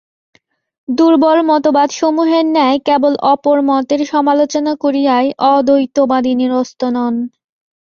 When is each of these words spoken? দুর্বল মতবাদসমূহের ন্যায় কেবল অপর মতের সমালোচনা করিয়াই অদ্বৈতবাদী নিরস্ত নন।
দুর্বল 0.89 1.37
মতবাদসমূহের 1.49 2.45
ন্যায় 2.47 2.77
কেবল 2.87 3.13
অপর 3.31 3.57
মতের 3.67 4.01
সমালোচনা 4.11 4.73
করিয়াই 4.83 5.27
অদ্বৈতবাদী 5.51 6.33
নিরস্ত 6.41 6.81
নন। 6.95 7.15